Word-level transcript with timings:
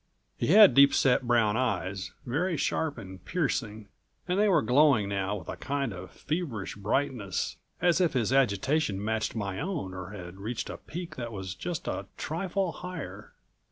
He 0.35 0.47
had 0.47 0.73
deepset 0.73 1.27
brown 1.27 1.55
eyes, 1.55 2.11
very 2.25 2.57
sharp 2.57 2.97
and 2.97 3.23
piercing 3.23 3.87
and 4.27 4.39
they 4.39 4.47
were 4.49 4.63
glowing 4.63 5.07
now 5.07 5.35
with 5.35 5.47
a 5.47 5.55
kind 5.57 5.93
of 5.93 6.09
feverish 6.09 6.73
brightness, 6.75 7.57
as 7.83 8.01
if 8.01 8.13
his 8.13 8.33
agitation 8.33 9.05
matched 9.05 9.35
my 9.35 9.59
own 9.59 9.93
or 9.93 10.09
had 10.09 10.37
reached 10.37 10.71
a 10.71 10.77
peak 10.77 11.17
that 11.17 11.31
was 11.31 11.53
just 11.53 11.87
a 11.87 12.07
trifle 12.17 12.71
higher. 12.71 13.33